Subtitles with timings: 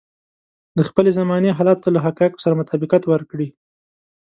[0.77, 3.47] د خپلې زمانې حالاتو ته له حقايقو سره مطابقت ورکړي.